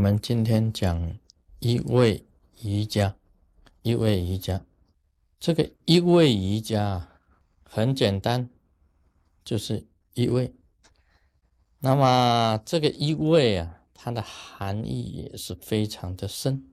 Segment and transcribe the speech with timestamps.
[0.00, 1.18] 我们今天讲
[1.58, 2.24] 一位
[2.62, 3.16] 瑜伽，
[3.82, 4.64] 一位瑜伽，
[5.38, 7.06] 这个一位瑜伽
[7.62, 8.48] 很简单，
[9.44, 10.54] 就是一位。
[11.80, 16.64] 那么这个一位啊，它的含义也是非常的深。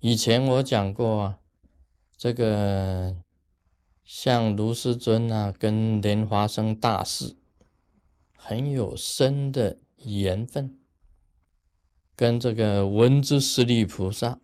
[0.00, 1.38] 以前我讲过啊，
[2.18, 3.16] 这个
[4.04, 7.34] 像卢师尊啊，跟莲花生大师
[8.36, 10.81] 很有深的缘分。
[12.22, 14.38] 跟这个文殊师利菩萨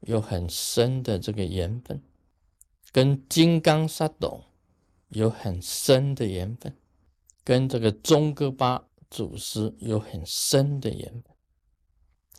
[0.00, 2.02] 有很深的这个缘分，
[2.90, 4.40] 跟金刚萨埵
[5.10, 6.76] 有很深的缘分，
[7.44, 11.36] 跟这个宗喀巴祖师有很深的缘分。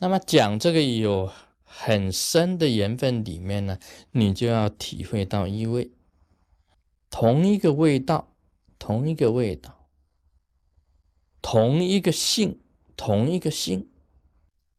[0.00, 1.32] 那么讲这个有
[1.64, 3.78] 很深的缘分里面呢，
[4.10, 5.90] 你就要体会到一味，
[7.08, 8.34] 同一个味道，
[8.78, 9.88] 同一个味道，
[11.40, 12.60] 同一个性，
[12.98, 13.88] 同一个性。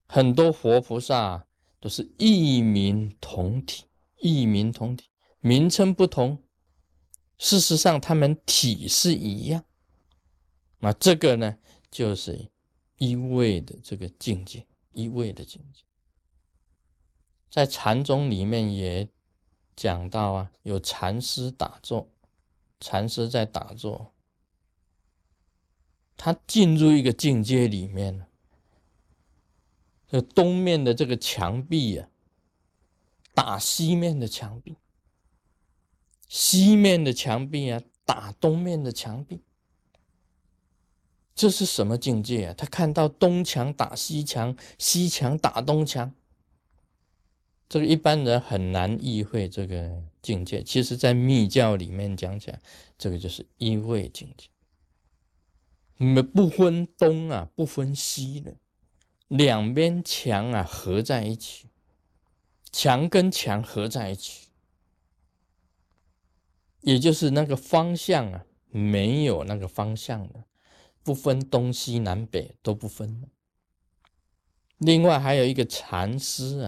[0.07, 1.45] 很多活菩萨
[1.79, 3.85] 都是异名同体，
[4.19, 6.43] 异名同体，名称不同，
[7.37, 9.63] 事实上他们体是一样。
[10.79, 11.57] 那这个呢，
[11.91, 12.49] 就是
[12.97, 15.83] 一味的这个境界，一味的境界。
[17.49, 19.09] 在禅宗里面也
[19.75, 22.11] 讲到啊，有禅师打坐，
[22.79, 24.13] 禅师在打坐，
[26.15, 28.26] 他进入一个境界里面了。
[30.09, 32.09] 这东面的这个墙壁呀，
[33.33, 34.75] 打西面的墙壁；
[36.27, 39.41] 西面的墙壁啊，打东面的墙壁。
[41.35, 42.53] 这是什么境界啊？
[42.57, 46.13] 他看到东墙打西墙，西墙打东墙。
[47.69, 50.63] 这个一般人很难意会这个境界。
[50.63, 52.59] 其实，在密教里面讲起来，
[52.97, 54.47] 这个就是一位境界，
[55.97, 58.55] 你们不分东啊，不分西的。
[59.27, 61.67] 两边墙啊合在一起，
[62.71, 64.47] 墙跟墙合在一起，
[66.79, 70.45] 也就是那个方向啊，没有那个方向的，
[71.03, 73.29] 不分东西南北都不分。
[74.77, 76.59] 另外还有一个禅师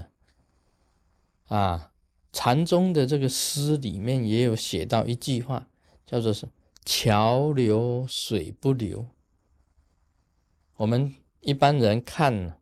[1.47, 1.93] 啊，啊，
[2.33, 5.69] 禅宗的这个诗里面也有写到一句话，
[6.05, 6.49] 叫做是
[6.83, 9.07] “桥流水不流”。
[10.75, 11.15] 我们。
[11.41, 12.55] 一般人看呢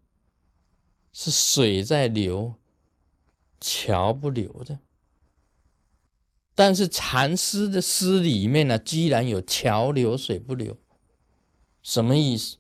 [1.12, 2.56] 是水在流，
[3.60, 4.80] 桥不流的。
[6.54, 10.78] 但是禅师的诗里面呢，居然有桥流水不流，
[11.84, 12.58] 什么意思？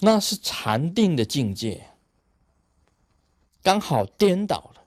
[0.00, 1.90] 那是禅定的境界，
[3.62, 4.86] 刚好颠倒了。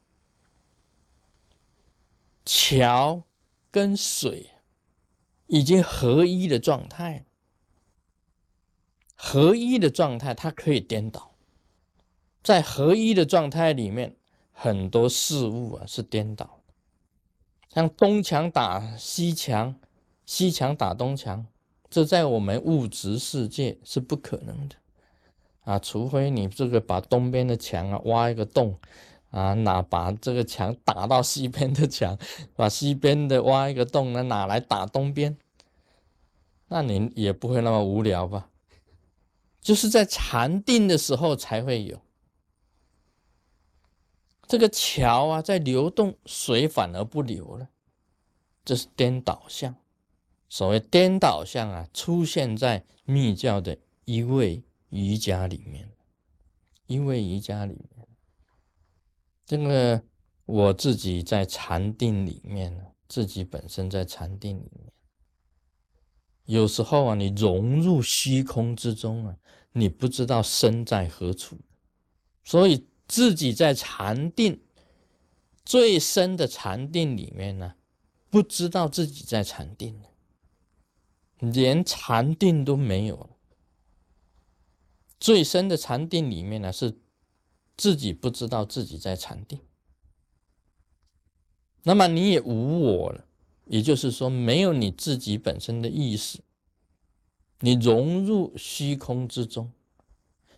[2.46, 3.24] 桥
[3.72, 4.50] 跟水
[5.48, 7.26] 已经合一的状态。
[9.26, 11.32] 合一的状态，它可以颠倒。
[12.44, 14.18] 在合一的状态里面，
[14.52, 16.74] 很多事物啊是颠倒的，
[17.74, 19.76] 像东墙打西墙，
[20.26, 21.48] 西墙打东墙，
[21.90, 24.76] 这在我们物质世界是不可能的
[25.64, 25.80] 啊！
[25.80, 28.78] 除非你这个把东边的墙啊挖一个洞
[29.32, 32.20] 啊，哪把这个墙打到西边的墙，
[32.58, 35.38] 把西边的挖一个洞，那哪来打东边？
[36.68, 38.50] 那你也不会那么无聊吧？
[39.64, 42.00] 就是在禅定的时候才会有
[44.46, 47.70] 这个桥啊，在流动，水反而不流了，
[48.66, 49.74] 这是颠倒相。
[50.50, 53.76] 所谓颠倒相啊，出现在密教的
[54.06, 55.90] 一位瑜伽里面，
[56.86, 58.08] 一位瑜伽里面。
[59.46, 60.04] 这个
[60.46, 64.92] 我自己在禅定里面呢自己本身在禅定里面。
[66.46, 69.38] 有时候啊，你融入虚空之中啊，
[69.72, 71.58] 你不知道身在何处，
[72.44, 74.62] 所以自己在禅定
[75.64, 77.76] 最深的禅定里面呢，
[78.30, 80.02] 不知道自己在禅定
[81.40, 83.30] 连禅定都没有了。
[85.20, 87.00] 最深的禅定里面呢，是
[87.78, 89.60] 自己不知道自己在禅定，
[91.84, 93.26] 那么你也无我了。
[93.74, 96.44] 也就是说，没有你自己本身的意识，
[97.62, 99.72] 你融入虚空之中。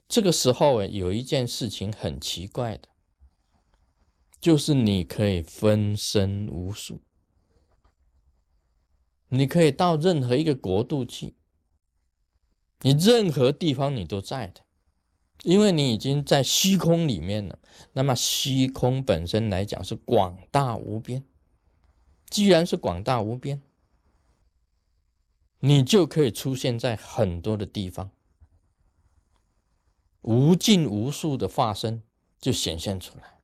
[0.06, 2.90] 这个时候，有一件事情很奇怪的，
[4.42, 7.00] 就是你可以分身无数，
[9.30, 11.36] 你可以到任何一个国度去，
[12.82, 14.60] 你任何地方你都在的，
[15.44, 17.60] 因为你已经在虚空里面了。
[17.94, 21.24] 那么，虚空本身来讲是广大无边。
[22.30, 23.62] 既然是广大无边，
[25.60, 28.12] 你就可以出现在很多的地方。
[30.22, 32.02] 无尽无数的化身
[32.40, 33.40] 就显现出来。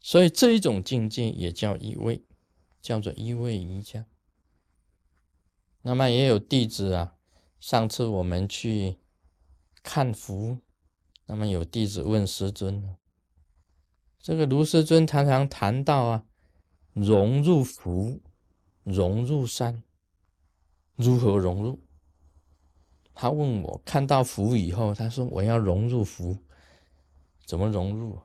[0.00, 2.24] 所以这一种境界也叫一位，
[2.80, 4.06] 叫做一位瑜伽。
[5.82, 7.16] 那么也有弟子啊，
[7.60, 8.98] 上次我们去
[9.82, 10.60] 看佛，
[11.26, 12.96] 那么有弟子问师尊，
[14.26, 16.24] 这个卢师尊常常谈到啊，
[16.94, 18.20] 融入符，
[18.82, 19.84] 融入山，
[20.96, 21.78] 如何融入？
[23.14, 26.38] 他问我看到符以后，他说我要融入符，
[27.46, 28.18] 怎么融入？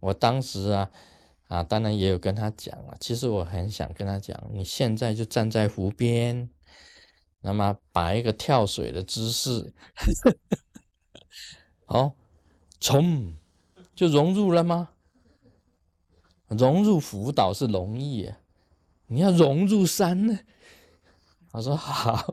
[0.00, 0.90] 我当时啊。
[1.48, 2.96] 啊，当然也有跟他讲了。
[3.00, 6.48] 其实我很想跟他讲，你现在就站在湖边，
[7.40, 9.74] 那么摆一个跳水的姿势，
[11.84, 12.14] 好，
[12.80, 13.34] 冲
[13.98, 14.90] 就融入了吗？
[16.46, 18.38] 融入辅导是容易，啊
[19.08, 20.38] 你要融入山呢？
[21.50, 22.24] 我说好，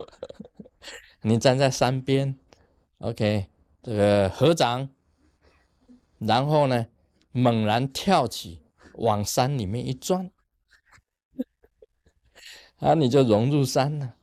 [1.24, 2.38] 你站在山边
[3.00, 3.48] ，OK，
[3.82, 4.90] 这个合掌，
[6.20, 6.86] 然后呢，
[7.32, 8.62] 猛然跳起。
[8.98, 10.32] 往山里面一钻，
[12.78, 14.14] 啊，你就融入山了。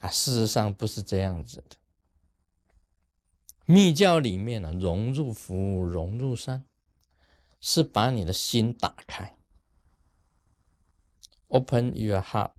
[0.00, 1.76] 啊，事实上不是这样子的。
[3.66, 6.66] 密教里面呢，融入福，融入山，
[7.60, 9.36] 是把你的心打开
[11.48, 12.52] ，open your heart，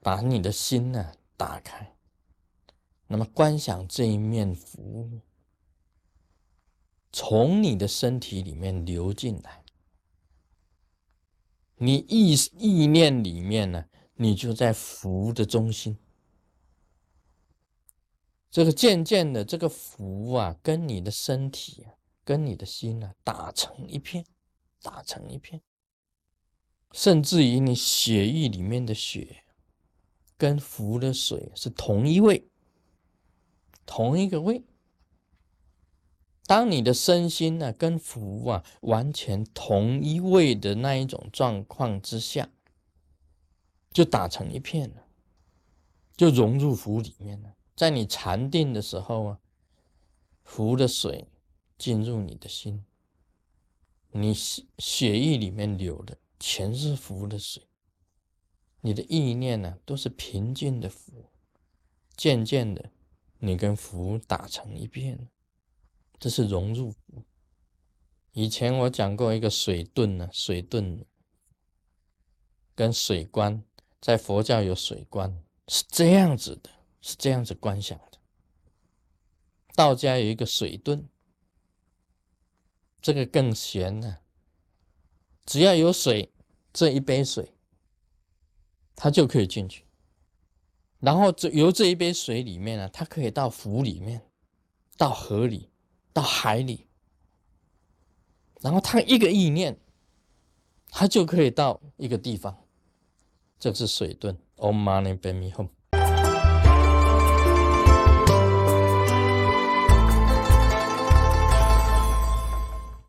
[0.00, 1.96] 把你的心呢打开，
[3.08, 5.20] 那么观想这一面福。
[7.12, 9.64] 从你的身体里面流进来，
[11.74, 15.98] 你意意念里面呢，你就在福的中心。
[18.50, 21.94] 这个渐渐的，这个福啊，跟你的身体啊，
[22.24, 24.26] 跟你的心啊，打成一片，
[24.82, 25.62] 打成一片，
[26.90, 29.44] 甚至于你血液里面的血，
[30.36, 32.48] 跟福的水是同一位，
[33.86, 34.64] 同一个位。
[36.44, 42.50] 当你的身心呢跟福啊完全同一位的那一种状况之下，
[43.92, 45.06] 就打成一片了，
[46.16, 47.54] 就融入福里面了。
[47.80, 49.40] 在你禅定的时候啊，
[50.42, 51.26] 福的水
[51.78, 52.84] 进入你的心，
[54.10, 57.66] 你血血液里面流的全是福的水，
[58.82, 61.30] 你的意念呢都是平静的福，
[62.18, 62.90] 渐渐的，
[63.38, 65.30] 你跟福打成一片。
[66.18, 66.92] 这是融入。
[68.32, 71.06] 以前我讲过一个水遁呢，水遁
[72.74, 73.64] 跟水观，
[74.02, 76.68] 在佛教有水观，是这样子的，
[77.00, 78.18] 是这样子观想的。
[79.74, 81.04] 道家有一个水遁，
[83.00, 84.18] 这个更玄呢。
[85.44, 86.32] 只要有水，
[86.72, 87.54] 这一杯水，
[88.94, 89.84] 它就可以进去。
[90.98, 94.22] 然后这由这一杯水里面呢，它可以到湖里面，
[94.96, 95.68] 到河里。
[96.12, 96.88] 到海里，
[98.60, 99.78] 然后他一个意念，
[100.88, 102.66] 他就可以到一个地方，
[103.60, 104.36] 这是水遁。
[104.56, 105.68] Om Mani Padme Hum。